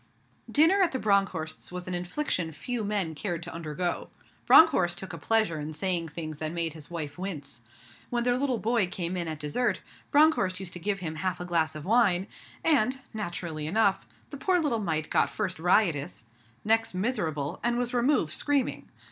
Dinner 0.51 0.81
at 0.81 0.93
the 0.93 0.97
Bronckhorsts' 0.99 1.71
was 1.71 1.87
an 1.87 1.93
infliction 1.93 2.51
few 2.51 2.83
men 2.83 3.13
cared 3.13 3.43
to 3.43 3.53
undergo. 3.53 4.09
Bronckhorst 4.47 4.97
took 4.97 5.13
a 5.13 5.17
pleasure 5.19 5.59
in 5.59 5.73
saying 5.73 6.07
things 6.07 6.39
that 6.39 6.51
made 6.51 6.73
his 6.73 6.89
wife 6.89 7.19
wince. 7.19 7.61
When 8.09 8.23
their 8.23 8.35
little 8.39 8.57
boy 8.57 8.87
came 8.87 9.15
in 9.15 9.27
at 9.27 9.39
dessert 9.39 9.79
Bronckhorst 10.09 10.59
used 10.59 10.73
to 10.73 10.79
give 10.79 11.01
him 11.01 11.17
half 11.17 11.39
a 11.39 11.45
glass 11.45 11.75
of 11.75 11.85
wine, 11.85 12.25
and, 12.63 12.97
naturally 13.13 13.67
enough, 13.67 14.07
the 14.31 14.37
poor 14.37 14.59
little 14.59 14.79
mite 14.79 15.11
got 15.11 15.29
first 15.29 15.59
riotous, 15.59 16.23
next 16.65 16.95
miserable, 16.95 17.59
and 17.63 17.77
was 17.77 17.93
removed 17.93 18.33
screaming. 18.33 18.89